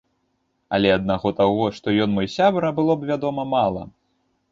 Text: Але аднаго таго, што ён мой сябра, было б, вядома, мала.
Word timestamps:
Але 0.77 0.89
аднаго 0.93 1.29
таго, 1.41 1.67
што 1.75 1.87
ён 2.05 2.09
мой 2.15 2.27
сябра, 2.37 2.67
было 2.79 2.97
б, 3.03 3.11
вядома, 3.11 3.47
мала. 3.53 3.83